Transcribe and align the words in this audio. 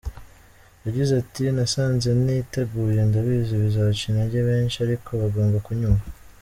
Yagize 0.85 1.11
ati 1.21 1.43
“Nasanze 1.55 2.09
ntiteguye 2.23 3.01
ndabizi 3.09 3.53
bizaca 3.63 4.03
intege 4.09 4.37
benshi 4.49 4.77
ariko 4.85 5.09
bagomba 5.21 5.57
kunyumva. 5.67 6.05